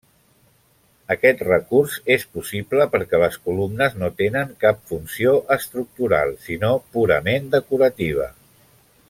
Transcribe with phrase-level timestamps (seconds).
[1.15, 8.29] Aquest recurs és possible perquè les columnes no tenen cap funció estructural sinó purament decorativa.